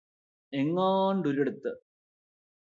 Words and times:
എങ്ങാണ്ടൊരിടത്ത് 0.53 1.71